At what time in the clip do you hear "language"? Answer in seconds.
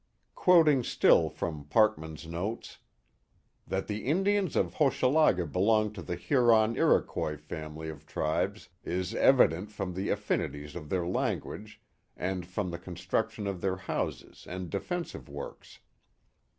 11.05-11.83